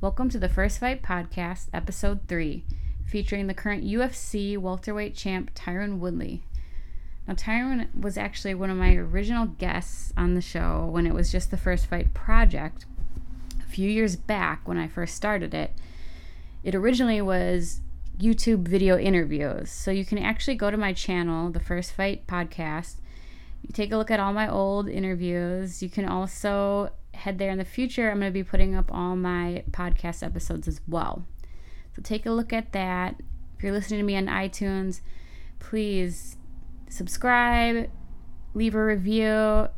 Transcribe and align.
Welcome 0.00 0.28
to 0.28 0.38
the 0.38 0.48
First 0.48 0.78
Fight 0.78 1.02
Podcast, 1.02 1.66
Episode 1.74 2.20
3, 2.28 2.62
featuring 3.04 3.48
the 3.48 3.52
current 3.52 3.82
UFC 3.82 4.56
welterweight 4.56 5.16
champ 5.16 5.52
Tyron 5.56 5.98
Woodley. 5.98 6.44
Now, 7.26 7.34
Tyron 7.34 7.92
was 8.00 8.16
actually 8.16 8.54
one 8.54 8.70
of 8.70 8.76
my 8.76 8.94
original 8.94 9.46
guests 9.46 10.12
on 10.16 10.36
the 10.36 10.40
show 10.40 10.88
when 10.88 11.04
it 11.04 11.14
was 11.14 11.32
just 11.32 11.50
the 11.50 11.56
First 11.56 11.86
Fight 11.86 12.14
Project 12.14 12.86
a 13.60 13.68
few 13.68 13.90
years 13.90 14.14
back 14.14 14.68
when 14.68 14.78
I 14.78 14.86
first 14.86 15.16
started 15.16 15.52
it. 15.52 15.72
It 16.62 16.76
originally 16.76 17.20
was 17.20 17.80
YouTube 18.20 18.68
video 18.68 18.96
interviews, 18.96 19.68
so 19.68 19.90
you 19.90 20.04
can 20.04 20.18
actually 20.18 20.54
go 20.54 20.70
to 20.70 20.76
my 20.76 20.92
channel, 20.92 21.50
the 21.50 21.58
First 21.58 21.90
Fight 21.90 22.24
Podcast. 22.28 22.98
You 23.62 23.70
take 23.72 23.90
a 23.90 23.96
look 23.96 24.12
at 24.12 24.20
all 24.20 24.32
my 24.32 24.48
old 24.48 24.88
interviews. 24.88 25.82
You 25.82 25.90
can 25.90 26.04
also 26.04 26.90
head 27.18 27.38
there 27.38 27.50
in 27.50 27.58
the 27.58 27.64
future. 27.64 28.10
I'm 28.10 28.20
going 28.20 28.32
to 28.32 28.34
be 28.34 28.44
putting 28.44 28.74
up 28.74 28.92
all 28.92 29.16
my 29.16 29.64
podcast 29.70 30.22
episodes 30.22 30.68
as 30.68 30.80
well. 30.86 31.24
So 31.94 32.02
take 32.02 32.26
a 32.26 32.30
look 32.30 32.52
at 32.52 32.72
that. 32.72 33.16
If 33.56 33.62
you're 33.62 33.72
listening 33.72 34.00
to 34.00 34.04
me 34.04 34.16
on 34.16 34.26
iTunes, 34.26 35.00
please 35.58 36.36
subscribe, 36.88 37.90
leave 38.54 38.74
a 38.74 38.84
review, 38.84 39.68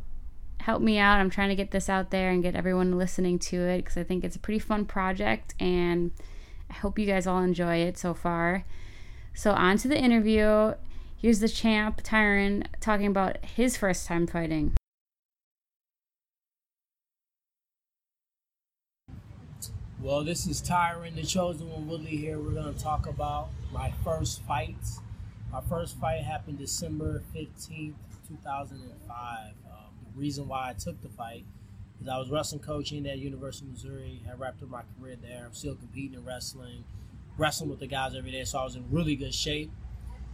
help 0.60 0.82
me 0.82 0.98
out. 0.98 1.18
I'm 1.18 1.30
trying 1.30 1.48
to 1.48 1.54
get 1.54 1.70
this 1.70 1.88
out 1.88 2.10
there 2.10 2.30
and 2.30 2.42
get 2.42 2.54
everyone 2.54 2.98
listening 2.98 3.38
to 3.40 3.56
it 3.56 3.78
because 3.78 3.96
I 3.96 4.04
think 4.04 4.24
it's 4.24 4.36
a 4.36 4.40
pretty 4.40 4.58
fun 4.58 4.84
project 4.84 5.54
and 5.58 6.12
I 6.68 6.74
hope 6.74 6.98
you 6.98 7.06
guys 7.06 7.26
all 7.26 7.40
enjoy 7.40 7.76
it 7.76 7.98
so 7.98 8.14
far. 8.14 8.64
So, 9.34 9.52
on 9.52 9.78
to 9.78 9.88
the 9.88 9.98
interview. 9.98 10.74
Here's 11.16 11.40
the 11.40 11.48
champ, 11.48 12.02
Tyron, 12.02 12.66
talking 12.80 13.06
about 13.06 13.44
his 13.44 13.76
first 13.76 14.06
time 14.06 14.26
fighting. 14.26 14.74
Well, 20.02 20.24
this 20.24 20.46
is 20.46 20.62
Tyron, 20.62 21.14
the 21.14 21.24
chosen 21.24 21.68
one, 21.68 21.86
Woodley 21.86 22.16
here. 22.16 22.38
We're 22.38 22.52
going 22.52 22.72
to 22.72 22.80
talk 22.82 23.06
about 23.06 23.50
my 23.70 23.92
first 24.02 24.40
fight. 24.44 24.78
My 25.52 25.60
first 25.60 25.94
fight 26.00 26.22
happened 26.22 26.58
December 26.58 27.22
15th, 27.36 27.92
2005. 28.26 29.46
Um, 29.46 29.52
the 30.02 30.18
reason 30.18 30.48
why 30.48 30.70
I 30.70 30.72
took 30.72 31.02
the 31.02 31.10
fight 31.10 31.44
is 32.00 32.08
I 32.08 32.16
was 32.16 32.30
wrestling 32.30 32.62
coaching 32.62 33.06
at 33.06 33.18
University 33.18 33.66
of 33.66 33.72
Missouri. 33.72 34.22
I 34.26 34.36
wrapped 34.36 34.62
up 34.62 34.70
my 34.70 34.80
career 34.98 35.16
there. 35.20 35.44
I'm 35.44 35.52
still 35.52 35.74
competing 35.74 36.14
in 36.14 36.24
wrestling, 36.24 36.82
wrestling 37.36 37.68
with 37.68 37.80
the 37.80 37.86
guys 37.86 38.14
every 38.16 38.30
day, 38.30 38.44
so 38.44 38.58
I 38.58 38.64
was 38.64 38.76
in 38.76 38.90
really 38.90 39.16
good 39.16 39.34
shape. 39.34 39.70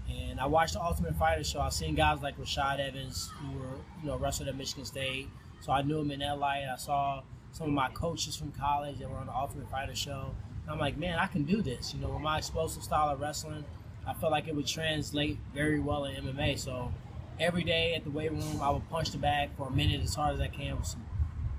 And 0.08 0.38
I 0.38 0.46
watched 0.46 0.74
the 0.74 0.80
Ultimate 0.80 1.16
Fighter 1.16 1.42
show. 1.42 1.60
I 1.60 1.70
seen 1.70 1.96
guys 1.96 2.22
like 2.22 2.38
Rashad 2.38 2.78
Evans 2.78 3.32
who 3.40 3.58
were, 3.58 3.78
you 4.00 4.06
know, 4.06 4.16
wrestled 4.16 4.48
at 4.48 4.56
Michigan 4.56 4.84
State. 4.84 5.28
So 5.60 5.72
I 5.72 5.82
knew 5.82 5.98
him 5.98 6.12
in 6.12 6.20
that 6.20 6.38
light. 6.38 6.68
I 6.72 6.76
saw 6.76 7.22
some 7.56 7.68
of 7.68 7.72
my 7.72 7.88
coaches 7.88 8.36
from 8.36 8.52
college 8.52 8.98
that 8.98 9.08
were 9.08 9.16
on 9.16 9.26
the 9.26 9.34
Ultimate 9.34 9.70
Fighter 9.70 9.94
show. 9.94 10.34
And 10.62 10.70
I'm 10.70 10.78
like, 10.78 10.98
man, 10.98 11.18
I 11.18 11.26
can 11.26 11.44
do 11.44 11.62
this. 11.62 11.94
You 11.94 12.00
know, 12.02 12.10
with 12.10 12.20
my 12.20 12.36
explosive 12.36 12.82
style 12.82 13.08
of 13.08 13.18
wrestling, 13.18 13.64
I 14.06 14.12
felt 14.12 14.30
like 14.30 14.46
it 14.46 14.54
would 14.54 14.66
translate 14.66 15.38
very 15.54 15.80
well 15.80 16.04
in 16.04 16.22
MMA. 16.22 16.58
So 16.58 16.92
every 17.40 17.64
day 17.64 17.94
at 17.94 18.04
the 18.04 18.10
weight 18.10 18.30
room, 18.30 18.60
I 18.60 18.68
would 18.68 18.86
punch 18.90 19.10
the 19.10 19.16
bag 19.16 19.50
for 19.56 19.68
a 19.68 19.70
minute 19.70 20.02
as 20.02 20.14
hard 20.14 20.34
as 20.34 20.40
I 20.42 20.48
can 20.48 20.76
with 20.76 20.86
some 20.86 21.06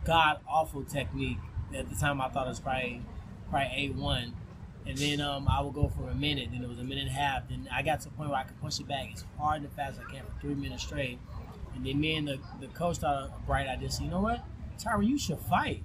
god 0.06 0.40
awful 0.48 0.84
technique. 0.84 1.40
At 1.76 1.90
the 1.90 1.96
time, 1.96 2.22
I 2.22 2.30
thought 2.30 2.46
it 2.46 2.50
was 2.50 2.60
probably 2.60 3.02
probably 3.50 3.88
a 3.88 3.90
one. 3.90 4.34
And 4.86 4.98
then 5.00 5.20
um, 5.20 5.48
I 5.50 5.62
would 5.62 5.74
go 5.74 5.90
for 5.90 6.10
a 6.10 6.16
minute. 6.16 6.50
Then 6.52 6.64
it 6.64 6.70
was 6.70 6.78
a 6.78 6.84
minute 6.84 7.08
and 7.08 7.10
a 7.10 7.20
half. 7.20 7.50
Then 7.50 7.68
I 7.74 7.82
got 7.82 8.02
to 8.02 8.10
the 8.10 8.16
point 8.16 8.30
where 8.30 8.38
I 8.38 8.44
could 8.44 8.62
punch 8.62 8.80
it 8.80 8.88
back 8.88 9.10
as 9.16 9.26
hard 9.40 9.64
and 9.64 9.72
fast 9.72 9.98
as 9.98 10.06
I 10.08 10.12
can 10.12 10.24
for 10.26 10.42
three 10.42 10.54
minutes 10.54 10.84
straight. 10.84 11.18
And 11.74 11.84
then 11.84 12.00
me 12.00 12.16
and 12.16 12.28
the, 12.28 12.40
the 12.62 12.68
coach 12.68 12.98
thought 12.98 13.16
a 13.16 13.32
bright 13.48 13.68
idea. 13.68 13.90
So 13.90 14.04
you 14.04 14.12
know 14.12 14.22
what? 14.22 14.46
Tyra, 14.78 15.06
you 15.06 15.18
should 15.18 15.40
fight. 15.40 15.84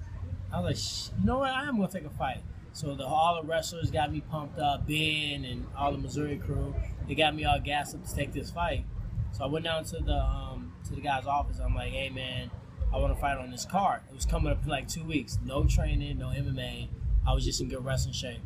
I 0.52 0.60
was 0.60 1.10
like, 1.12 1.18
you 1.20 1.26
know 1.26 1.38
what? 1.38 1.50
I 1.50 1.68
am 1.68 1.76
gonna 1.76 1.88
take 1.88 2.04
a 2.04 2.10
fight. 2.10 2.42
So 2.72 2.94
the 2.94 3.04
all 3.04 3.40
the 3.40 3.46
wrestlers 3.46 3.90
got 3.90 4.12
me 4.12 4.20
pumped 4.20 4.58
up, 4.58 4.86
Ben 4.86 5.44
and 5.44 5.66
all 5.76 5.92
the 5.92 5.98
Missouri 5.98 6.38
crew. 6.38 6.74
They 7.06 7.14
got 7.14 7.34
me 7.34 7.44
all 7.44 7.60
gassed 7.60 7.94
up 7.94 8.06
to 8.06 8.14
take 8.14 8.32
this 8.32 8.50
fight. 8.50 8.84
So 9.32 9.44
I 9.44 9.46
went 9.46 9.64
down 9.64 9.84
to 9.84 9.98
the 9.98 10.18
um, 10.18 10.72
to 10.84 10.94
the 10.94 11.00
guy's 11.00 11.26
office. 11.26 11.58
I'm 11.58 11.74
like, 11.74 11.92
hey 11.92 12.10
man, 12.10 12.50
I 12.92 12.98
want 12.98 13.14
to 13.14 13.20
fight 13.20 13.38
on 13.38 13.50
this 13.50 13.64
card. 13.64 14.00
It 14.08 14.14
was 14.14 14.26
coming 14.26 14.52
up 14.52 14.62
in 14.62 14.68
like 14.68 14.88
two 14.88 15.04
weeks. 15.04 15.38
No 15.44 15.64
training, 15.64 16.18
no 16.18 16.28
MMA. 16.28 16.88
I 17.26 17.34
was 17.34 17.44
just 17.44 17.60
in 17.60 17.68
good 17.68 17.84
wrestling 17.84 18.14
shape. 18.14 18.40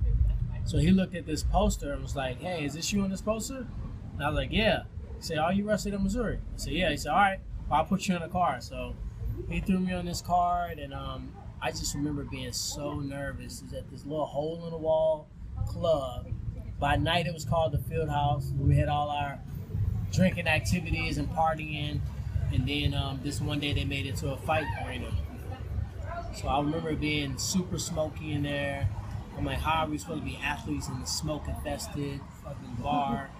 So 0.65 0.79
he 0.79 0.91
looked 0.91 1.15
at 1.15 1.27
this 1.27 1.45
poster 1.45 1.93
and 1.93 2.03
was 2.03 2.17
like, 2.17 2.41
hey, 2.41 2.65
is 2.65 2.75
this 2.75 2.93
you 2.93 3.01
on 3.03 3.11
this 3.11 3.23
poster? 3.23 3.67
And 4.15 4.23
I 4.23 4.29
was 4.29 4.37
like, 4.37 4.51
yeah. 4.51 4.83
He 5.17 5.23
said, 5.23 5.39
are 5.39 5.53
you 5.53 5.65
wrestling 5.65 5.95
in 5.95 6.03
Missouri? 6.03 6.39
I 6.39 6.57
said, 6.57 6.73
yeah. 6.73 6.91
He 6.91 6.97
said, 6.97 7.13
all 7.13 7.19
right, 7.19 7.39
well, 7.69 7.81
I'll 7.81 7.87
put 7.87 8.07
you 8.09 8.17
on 8.17 8.23
a 8.23 8.29
card. 8.29 8.63
So 8.65 8.95
he 9.49 9.61
threw 9.61 9.79
me 9.79 9.93
on 9.93 10.07
this 10.07 10.21
card, 10.21 10.79
and 10.79 10.93
um, 10.93 11.33
I 11.61 11.71
just 11.71 11.95
remember 11.95 12.25
being 12.25 12.53
so 12.53 13.01
nervous. 13.01 13.63
Was 13.63 13.73
at 13.73 13.91
this 13.91 14.05
little 14.05 14.27
hole 14.27 14.65
in 14.65 14.71
the 14.71 14.79
wall 14.79 15.29
club. 15.67 16.27
By 16.79 16.97
night, 16.97 17.27
it 17.27 17.33
was 17.33 17.45
called 17.45 17.73
the 17.73 17.79
Field 17.79 18.11
House. 18.11 18.53
We 18.59 18.77
had 18.77 18.89
all 18.89 19.09
our 19.09 19.39
drinking 20.13 20.47
activities 20.47 21.19
and 21.19 21.29
partying, 21.31 22.01
and 22.53 22.69
then 22.69 22.95
um, 22.95 23.21
this 23.23 23.41
one 23.41 23.61
day 23.61 23.73
they 23.73 23.85
made 23.85 24.07
it 24.07 24.17
to 24.17 24.33
a 24.33 24.37
fight 24.37 24.67
arena. 24.87 25.11
So 26.35 26.49
I 26.49 26.61
remember 26.61 26.95
being 26.95 27.39
super 27.39 27.79
smoky 27.79 28.33
in 28.33 28.43
there. 28.43 28.89
I'm 29.37 29.45
like, 29.45 29.59
how 29.59 29.85
are 29.85 29.89
we 29.89 29.99
supposed 29.99 30.21
to 30.21 30.25
be 30.25 30.39
athletes 30.43 30.89
in 30.89 31.01
the 31.01 31.07
smoke 31.07 31.49
infested 31.49 32.21
fucking 32.43 32.77
bar? 32.83 33.31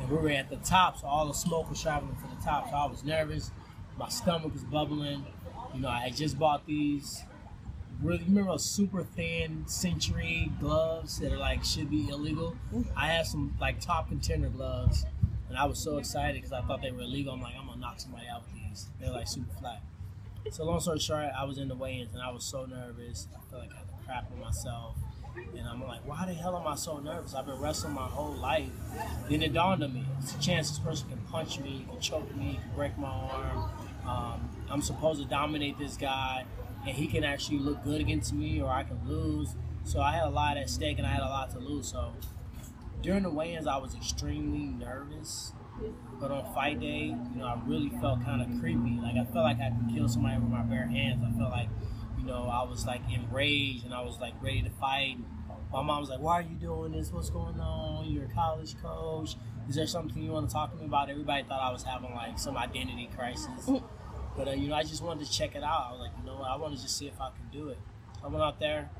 And 0.00 0.08
we 0.10 0.16
were 0.16 0.30
at 0.30 0.48
the 0.48 0.56
top, 0.56 0.98
so 0.98 1.06
all 1.06 1.26
the 1.26 1.34
smoke 1.34 1.68
was 1.68 1.80
traveling 1.80 2.16
from 2.16 2.30
the 2.34 2.42
top. 2.42 2.70
So 2.70 2.76
I 2.76 2.86
was 2.86 3.04
nervous. 3.04 3.50
My 4.00 4.08
stomach 4.08 4.54
was 4.54 4.64
bubbling. 4.64 5.26
You 5.74 5.80
know, 5.80 5.90
I 5.90 6.08
just 6.08 6.38
bought 6.38 6.66
these 6.66 7.22
really, 8.02 8.24
remember 8.24 8.52
those 8.52 8.64
super 8.64 9.02
thin 9.02 9.64
Century 9.66 10.50
gloves 10.58 11.18
that 11.18 11.30
are 11.30 11.38
like 11.38 11.62
should 11.66 11.90
be 11.90 12.08
illegal? 12.08 12.56
I 12.96 13.08
had 13.08 13.26
some 13.26 13.54
like 13.60 13.78
top 13.78 14.08
contender 14.08 14.48
gloves, 14.48 15.04
and 15.50 15.58
I 15.58 15.66
was 15.66 15.78
so 15.78 15.98
excited 15.98 16.36
because 16.36 16.52
I 16.52 16.62
thought 16.62 16.80
they 16.80 16.90
were 16.90 17.02
illegal. 17.02 17.34
I'm 17.34 17.42
like, 17.42 17.52
I'm 17.60 17.66
gonna 17.66 17.78
knock 17.78 18.00
somebody 18.00 18.26
out 18.26 18.42
with 18.46 18.54
these. 18.54 18.88
They're 18.98 19.10
like 19.10 19.28
super 19.28 19.52
flat. 19.60 19.82
So 20.50 20.64
long 20.64 20.80
story 20.80 20.98
short, 20.98 21.26
I 21.38 21.44
was 21.44 21.58
in 21.58 21.68
the 21.68 21.74
weigh-ins 21.74 22.14
and 22.14 22.22
I 22.22 22.30
was 22.30 22.42
so 22.42 22.64
nervous. 22.64 23.28
I 23.36 23.50
felt 23.50 23.64
like 23.64 23.72
I 23.74 23.80
had 23.80 23.88
to 23.88 24.06
crap 24.06 24.32
on 24.32 24.40
myself. 24.40 24.96
And 25.36 25.68
I'm 25.68 25.86
like, 25.86 26.00
why 26.06 26.24
the 26.26 26.32
hell 26.32 26.56
am 26.56 26.66
I 26.66 26.74
so 26.74 26.98
nervous? 26.98 27.34
I've 27.34 27.46
been 27.46 27.60
wrestling 27.60 27.92
my 27.92 28.06
whole 28.06 28.32
life. 28.32 28.70
Then 29.28 29.42
it 29.42 29.52
dawned 29.52 29.84
on 29.84 29.92
me, 29.92 30.04
it's 30.20 30.34
a 30.34 30.40
chance 30.40 30.70
this 30.70 30.78
person 30.78 31.08
can 31.10 31.18
punch 31.30 31.60
me, 31.60 31.86
can 31.88 32.00
choke 32.00 32.34
me, 32.34 32.58
can 32.62 32.74
break 32.74 32.96
my 32.98 33.08
arm. 33.08 33.70
I'm 34.70 34.82
supposed 34.82 35.20
to 35.20 35.28
dominate 35.28 35.78
this 35.78 35.96
guy 35.96 36.44
and 36.86 36.96
he 36.96 37.06
can 37.06 37.24
actually 37.24 37.58
look 37.58 37.82
good 37.84 38.00
against 38.00 38.32
me 38.32 38.60
or 38.60 38.70
I 38.70 38.84
can 38.84 39.00
lose. 39.06 39.54
So 39.84 40.00
I 40.00 40.12
had 40.12 40.24
a 40.24 40.30
lot 40.30 40.56
at 40.56 40.70
stake 40.70 40.98
and 40.98 41.06
I 41.06 41.10
had 41.10 41.22
a 41.22 41.28
lot 41.28 41.50
to 41.50 41.58
lose. 41.58 41.88
So 41.88 42.12
during 43.02 43.22
the 43.22 43.30
weigh-ins, 43.30 43.66
I 43.66 43.76
was 43.78 43.94
extremely 43.94 44.66
nervous. 44.66 45.52
But 46.20 46.30
on 46.30 46.52
fight 46.54 46.80
day, 46.80 47.06
you 47.06 47.36
know, 47.36 47.46
I 47.46 47.58
really 47.66 47.90
felt 48.00 48.22
kind 48.24 48.42
of 48.42 48.60
creepy. 48.60 49.00
Like 49.02 49.16
I 49.16 49.24
felt 49.24 49.44
like 49.44 49.60
I 49.60 49.70
could 49.70 49.94
kill 49.94 50.08
somebody 50.08 50.38
with 50.38 50.50
my 50.50 50.62
bare 50.62 50.86
hands. 50.86 51.22
I 51.26 51.36
felt 51.38 51.50
like, 51.50 51.68
you 52.18 52.24
know, 52.26 52.44
I 52.44 52.68
was 52.68 52.84
like 52.86 53.00
enraged 53.10 53.84
and 53.84 53.94
I 53.94 54.02
was 54.02 54.20
like 54.20 54.34
ready 54.42 54.62
to 54.62 54.70
fight. 54.70 55.16
My 55.72 55.82
mom 55.82 56.00
was 56.00 56.10
like, 56.10 56.20
"Why 56.20 56.34
are 56.34 56.42
you 56.42 56.56
doing 56.56 56.92
this? 56.92 57.12
What's 57.12 57.30
going 57.30 57.60
on? 57.60 58.10
You're 58.10 58.24
a 58.24 58.34
college 58.34 58.74
coach. 58.82 59.36
Is 59.68 59.76
there 59.76 59.86
something 59.86 60.20
you 60.20 60.32
want 60.32 60.48
to 60.48 60.52
talk 60.52 60.72
to 60.72 60.76
me 60.76 60.86
about?" 60.86 61.08
Everybody 61.08 61.44
thought 61.44 61.62
I 61.62 61.72
was 61.72 61.84
having 61.84 62.12
like 62.12 62.38
some 62.38 62.56
identity 62.56 63.08
crisis. 63.16 63.70
But 64.36 64.48
uh, 64.48 64.52
you 64.52 64.68
know, 64.68 64.74
I 64.74 64.82
just 64.82 65.02
wanted 65.02 65.26
to 65.26 65.32
check 65.32 65.54
it 65.54 65.62
out. 65.62 65.86
I 65.88 65.92
was 65.92 66.00
like, 66.00 66.12
you 66.18 66.24
know 66.24 66.38
what? 66.38 66.50
I 66.50 66.56
want 66.56 66.76
to 66.76 66.82
just 66.82 66.96
see 66.96 67.06
if 67.06 67.20
I 67.20 67.30
can 67.30 67.48
do 67.52 67.68
it. 67.68 67.78
I 68.22 68.28
went 68.28 68.42
out 68.42 68.60
there. 68.60 68.90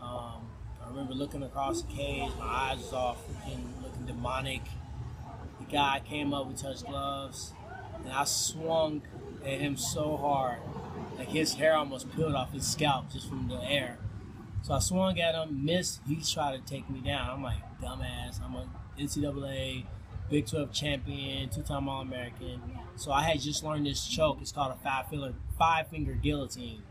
Um, 0.00 0.48
I 0.82 0.88
remember 0.88 1.14
looking 1.14 1.42
across 1.42 1.82
the 1.82 1.92
cage. 1.92 2.30
My 2.38 2.44
eyes 2.46 2.78
was 2.78 2.92
all 2.92 3.16
freaking 3.16 3.82
looking 3.82 4.06
demonic. 4.06 4.62
The 5.60 5.66
guy 5.66 6.02
came 6.04 6.34
up. 6.34 6.48
We 6.48 6.54
touched 6.54 6.84
gloves, 6.86 7.52
and 8.04 8.12
I 8.12 8.24
swung 8.24 9.02
at 9.44 9.60
him 9.60 9.76
so 9.76 10.16
hard, 10.16 10.58
like 11.18 11.28
his 11.28 11.54
hair 11.54 11.74
almost 11.74 12.14
peeled 12.14 12.34
off 12.34 12.52
his 12.52 12.66
scalp 12.66 13.10
just 13.12 13.28
from 13.28 13.48
the 13.48 13.62
air. 13.62 13.98
So 14.62 14.74
I 14.74 14.78
swung 14.78 15.18
at 15.18 15.34
him, 15.34 15.64
missed. 15.64 16.00
He 16.06 16.16
tried 16.16 16.64
to 16.64 16.72
take 16.72 16.88
me 16.88 17.00
down. 17.00 17.30
I'm 17.30 17.42
like, 17.42 17.58
dumbass. 17.80 18.40
I'm 18.42 18.54
a 18.54 18.68
NCAA 18.98 19.86
Big 20.32 20.46
12 20.46 20.72
champion, 20.72 21.50
two-time 21.50 21.90
All-American. 21.90 22.58
So 22.96 23.12
I 23.12 23.22
had 23.22 23.38
just 23.38 23.62
learned 23.62 23.84
this 23.84 24.08
choke. 24.08 24.38
It's 24.40 24.50
called 24.50 24.72
a 24.72 24.82
five 24.82 25.08
finger 25.08 25.34
five 25.58 25.88
finger 25.88 26.14
guillotine. 26.14 26.82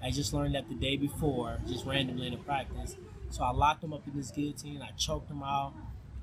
I 0.00 0.12
just 0.12 0.32
learned 0.32 0.54
that 0.54 0.68
the 0.68 0.76
day 0.76 0.96
before, 0.96 1.58
just 1.66 1.84
randomly 1.86 2.28
in 2.28 2.34
a 2.34 2.36
practice. 2.36 2.94
So 3.30 3.42
I 3.42 3.50
locked 3.50 3.82
him 3.82 3.92
up 3.92 4.06
in 4.06 4.16
this 4.16 4.30
guillotine. 4.30 4.80
I 4.80 4.92
choked 4.92 5.28
him 5.28 5.42
out, 5.42 5.72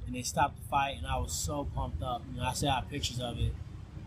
and 0.08 0.16
they 0.16 0.22
stopped 0.22 0.62
the 0.62 0.68
fight. 0.70 0.96
And 0.98 1.06
I 1.06 1.18
was 1.18 1.34
so 1.34 1.68
pumped 1.76 2.02
up. 2.02 2.24
You 2.32 2.40
know, 2.40 2.48
I 2.48 2.54
still 2.54 2.72
have 2.72 2.90
pictures 2.90 3.20
of 3.20 3.38
it. 3.38 3.54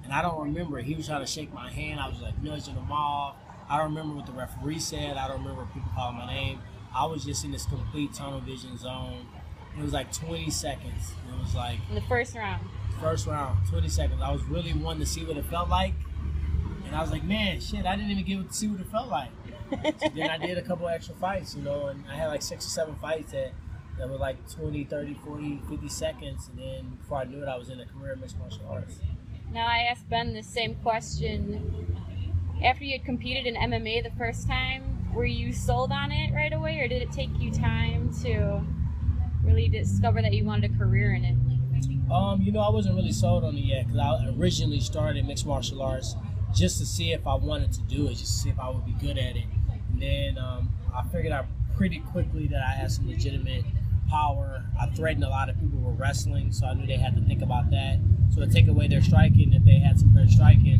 And 0.02 0.10
I 0.10 0.22
don't 0.22 0.42
remember. 0.42 0.78
He 0.78 0.94
was 0.94 1.06
trying 1.06 1.20
to 1.20 1.30
shake 1.30 1.52
my 1.52 1.70
hand. 1.70 2.00
I 2.00 2.08
was 2.08 2.22
like 2.22 2.42
nudging 2.42 2.76
him 2.76 2.90
off. 2.90 3.36
I 3.68 3.76
don't 3.76 3.90
remember 3.90 4.16
what 4.16 4.24
the 4.24 4.32
referee 4.32 4.78
said. 4.78 5.18
I 5.18 5.28
don't 5.28 5.42
remember 5.42 5.66
people 5.74 5.90
calling 5.94 6.16
my 6.16 6.32
name. 6.32 6.60
I 6.96 7.04
was 7.04 7.26
just 7.26 7.44
in 7.44 7.50
this 7.50 7.66
complete 7.66 8.14
tunnel 8.14 8.40
vision 8.40 8.78
zone. 8.78 9.26
It 9.76 9.82
was 9.82 9.92
like 9.92 10.12
20 10.12 10.50
seconds. 10.50 11.12
It 11.28 11.40
was 11.40 11.54
like 11.54 11.78
in 11.88 11.94
the 11.94 12.00
first 12.02 12.34
round. 12.34 12.64
First 13.00 13.26
round, 13.26 13.58
20 13.68 13.88
seconds. 13.88 14.20
I 14.22 14.30
was 14.30 14.42
really 14.44 14.72
wanting 14.72 15.00
to 15.00 15.06
see 15.06 15.24
what 15.24 15.36
it 15.36 15.44
felt 15.46 15.68
like, 15.68 15.94
and 16.86 16.94
I 16.94 17.00
was 17.00 17.10
like, 17.10 17.24
man, 17.24 17.60
shit, 17.60 17.86
I 17.86 17.96
didn't 17.96 18.10
even 18.12 18.24
get 18.24 18.48
to 18.48 18.54
see 18.54 18.68
what 18.68 18.80
it 18.80 18.86
felt 18.86 19.08
like. 19.08 19.30
then 20.14 20.30
I 20.30 20.38
did 20.38 20.58
a 20.58 20.62
couple 20.62 20.86
extra 20.88 21.14
fights, 21.16 21.56
you 21.56 21.62
know, 21.62 21.86
and 21.86 22.04
I 22.08 22.14
had 22.14 22.28
like 22.28 22.42
six 22.42 22.66
or 22.66 22.70
seven 22.70 22.94
fights 22.96 23.32
that, 23.32 23.52
that 23.98 24.08
were 24.08 24.16
like 24.16 24.36
20, 24.50 24.84
30, 24.84 25.14
40, 25.24 25.62
50 25.68 25.88
seconds. 25.88 26.48
And 26.48 26.58
then 26.58 26.98
before 27.00 27.18
I 27.18 27.24
knew 27.24 27.42
it, 27.42 27.48
I 27.48 27.56
was 27.56 27.68
in 27.68 27.80
a 27.80 27.86
career 27.86 28.12
in 28.12 28.20
mixed 28.20 28.38
martial 28.38 28.66
arts. 28.68 28.98
Now, 29.52 29.66
I 29.66 29.88
asked 29.90 30.08
Ben 30.08 30.34
the 30.34 30.42
same 30.42 30.76
question. 30.76 31.96
After 32.62 32.84
you 32.84 32.98
had 32.98 33.04
competed 33.04 33.46
in 33.46 33.54
MMA 33.54 34.02
the 34.02 34.16
first 34.16 34.46
time, 34.46 35.12
were 35.12 35.24
you 35.24 35.52
sold 35.52 35.92
on 35.92 36.12
it 36.12 36.32
right 36.32 36.52
away, 36.52 36.78
or 36.78 36.88
did 36.88 37.02
it 37.02 37.12
take 37.12 37.30
you 37.38 37.50
time 37.50 38.12
to 38.22 38.64
really 39.44 39.68
discover 39.68 40.22
that 40.22 40.32
you 40.32 40.44
wanted 40.44 40.70
a 40.70 40.78
career 40.78 41.14
in 41.14 41.24
it? 41.24 41.36
Um, 42.12 42.42
you 42.42 42.52
know, 42.52 42.60
I 42.60 42.70
wasn't 42.70 42.96
really 42.96 43.12
sold 43.12 43.44
on 43.44 43.56
it 43.56 43.64
yet 43.64 43.86
because 43.86 43.98
I 43.98 44.28
originally 44.38 44.80
started 44.80 45.26
mixed 45.26 45.46
martial 45.46 45.82
arts 45.82 46.16
just 46.54 46.78
to 46.78 46.86
see 46.86 47.12
if 47.12 47.26
I 47.26 47.34
wanted 47.34 47.72
to 47.72 47.82
do 47.82 48.06
it, 48.06 48.10
just 48.10 48.26
to 48.26 48.40
see 48.42 48.50
if 48.50 48.58
I 48.58 48.68
would 48.70 48.84
be 48.84 48.92
good 48.92 49.18
at 49.18 49.36
it. 49.36 49.44
And 49.90 50.02
then 50.02 50.38
um, 50.38 50.70
I 50.94 51.02
figured 51.08 51.32
out 51.32 51.46
pretty 51.76 52.00
quickly 52.00 52.46
that 52.48 52.62
I 52.62 52.72
had 52.72 52.90
some 52.90 53.08
legitimate 53.08 53.64
power. 54.08 54.64
I 54.80 54.86
threatened 54.86 55.24
a 55.24 55.28
lot 55.28 55.48
of 55.48 55.58
people 55.58 55.78
with 55.78 55.98
wrestling, 55.98 56.52
so 56.52 56.66
I 56.66 56.74
knew 56.74 56.86
they 56.86 56.96
had 56.96 57.16
to 57.16 57.22
think 57.22 57.42
about 57.42 57.70
that. 57.70 57.98
So 58.34 58.40
to 58.40 58.46
take 58.46 58.68
away 58.68 58.86
their 58.86 59.02
striking, 59.02 59.52
if 59.52 59.64
they 59.64 59.78
had 59.78 59.98
some 59.98 60.14
good 60.14 60.30
striking, 60.30 60.78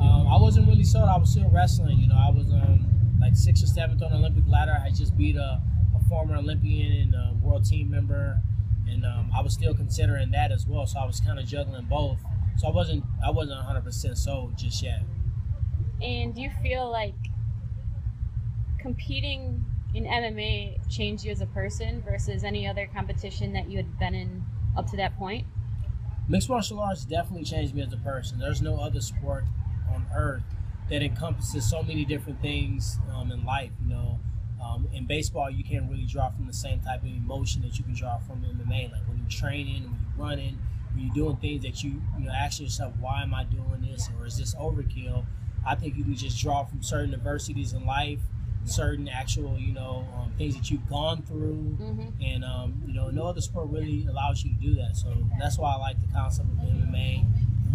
um, 0.00 0.28
I 0.28 0.40
wasn't 0.40 0.68
really 0.68 0.84
sold. 0.84 1.08
I 1.08 1.16
was 1.16 1.30
still 1.30 1.50
wrestling. 1.50 1.98
You 1.98 2.08
know, 2.08 2.16
I 2.16 2.30
was 2.30 2.48
um, 2.50 2.86
like 3.20 3.34
sixth 3.34 3.64
or 3.64 3.66
seventh 3.66 4.02
on 4.02 4.10
the 4.10 4.18
Olympic 4.18 4.44
ladder. 4.46 4.76
I 4.84 4.90
just 4.90 5.16
beat 5.16 5.36
a, 5.36 5.60
a 5.60 5.77
former 6.08 6.36
Olympian 6.36 6.92
and 6.92 7.14
a 7.14 7.34
world 7.42 7.64
team 7.64 7.90
member, 7.90 8.40
and 8.86 9.04
um, 9.04 9.30
I 9.34 9.42
was 9.42 9.52
still 9.54 9.74
considering 9.74 10.30
that 10.32 10.50
as 10.52 10.66
well. 10.66 10.86
So 10.86 10.98
I 10.98 11.04
was 11.04 11.20
kind 11.20 11.38
of 11.38 11.46
juggling 11.46 11.86
both. 11.86 12.18
So 12.56 12.68
I 12.68 12.70
wasn't 12.70 13.04
I 13.24 13.30
wasn't 13.30 13.58
100 13.58 13.82
percent 13.82 14.18
sold 14.18 14.56
just 14.58 14.82
yet. 14.82 15.02
And 16.00 16.34
do 16.34 16.40
you 16.40 16.50
feel 16.62 16.90
like 16.90 17.14
competing 18.78 19.64
in 19.94 20.04
MMA 20.04 20.88
changed 20.88 21.24
you 21.24 21.32
as 21.32 21.40
a 21.40 21.46
person 21.46 22.02
versus 22.02 22.44
any 22.44 22.66
other 22.66 22.86
competition 22.86 23.52
that 23.54 23.68
you 23.68 23.76
had 23.78 23.98
been 23.98 24.14
in 24.14 24.44
up 24.76 24.86
to 24.90 24.96
that 24.96 25.16
point? 25.18 25.46
Mixed 26.28 26.48
martial 26.48 26.78
arts 26.78 27.04
definitely 27.04 27.44
changed 27.44 27.74
me 27.74 27.82
as 27.82 27.92
a 27.92 27.96
person. 27.96 28.38
There's 28.38 28.60
no 28.60 28.78
other 28.78 29.00
sport 29.00 29.44
on 29.90 30.06
earth 30.14 30.42
that 30.90 31.02
encompasses 31.02 31.68
so 31.68 31.82
many 31.82 32.04
different 32.04 32.40
things 32.40 32.98
um, 33.12 33.32
in 33.32 33.44
life. 33.44 33.72
You 33.82 33.88
know, 33.88 34.20
um, 34.62 34.88
in 34.92 35.06
baseball, 35.06 35.50
you 35.50 35.64
can't 35.64 35.90
really 35.90 36.04
draw 36.06 36.30
from 36.30 36.46
the 36.46 36.52
same 36.52 36.80
type 36.80 37.02
of 37.02 37.08
emotion 37.08 37.62
that 37.62 37.78
you 37.78 37.84
can 37.84 37.94
draw 37.94 38.18
from 38.18 38.42
MMA. 38.42 38.90
Like 38.92 39.06
when 39.08 39.18
you're 39.18 39.28
training, 39.30 39.82
when 39.84 39.92
you're 40.16 40.26
running, 40.26 40.58
when 40.94 41.04
you're 41.06 41.14
doing 41.14 41.36
things 41.36 41.62
that 41.62 41.82
you 41.84 42.00
you 42.18 42.24
know 42.26 42.32
ask 42.32 42.60
yourself, 42.60 42.92
why 43.00 43.22
am 43.22 43.34
I 43.34 43.44
doing 43.44 43.86
this, 43.88 44.08
or 44.18 44.26
is 44.26 44.36
this 44.38 44.54
overkill? 44.56 45.24
I 45.66 45.74
think 45.74 45.96
you 45.96 46.04
can 46.04 46.14
just 46.14 46.40
draw 46.40 46.64
from 46.64 46.82
certain 46.82 47.12
adversities 47.14 47.72
in 47.72 47.84
life, 47.86 48.20
certain 48.64 49.08
actual 49.08 49.58
you 49.58 49.72
know 49.72 50.06
um, 50.16 50.32
things 50.38 50.56
that 50.56 50.70
you've 50.70 50.88
gone 50.88 51.22
through, 51.22 51.76
Mm-hmm. 51.80 52.22
and 52.24 52.44
um, 52.44 52.82
you 52.86 52.94
know 52.94 53.10
no 53.10 53.26
other 53.26 53.40
sport 53.40 53.68
really 53.70 54.06
allows 54.08 54.42
you 54.44 54.50
to 54.54 54.60
do 54.60 54.74
that. 54.76 54.96
So 54.96 55.14
that's 55.38 55.58
why 55.58 55.72
I 55.74 55.76
like 55.78 56.00
the 56.00 56.12
concept 56.12 56.48
of 56.50 56.58
MMA. 56.58 57.17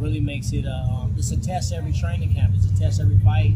Really 0.03 0.19
makes 0.19 0.51
it 0.51 0.65
a 0.65 0.85
um, 0.91 1.15
it's 1.17 1.31
a 1.31 1.38
test 1.38 1.71
every 1.71 1.94
training 1.94 2.33
camp. 2.33 2.53
It's 2.57 2.65
a 2.65 2.77
test 2.77 3.00
every 3.00 3.17
fight, 3.19 3.53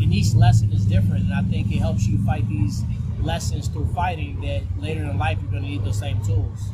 and 0.00 0.12
each 0.12 0.34
lesson 0.34 0.72
is 0.72 0.84
different. 0.84 1.26
And 1.26 1.32
I 1.32 1.42
think 1.42 1.70
it 1.70 1.78
helps 1.78 2.04
you 2.04 2.18
fight 2.26 2.48
these 2.48 2.82
lessons 3.22 3.68
through 3.68 3.86
fighting 3.94 4.40
that 4.40 4.62
later 4.82 5.04
in 5.04 5.16
life 5.18 5.38
you're 5.40 5.52
going 5.52 5.62
to 5.62 5.68
need 5.68 5.84
those 5.84 6.00
same 6.00 6.20
tools. 6.24 6.70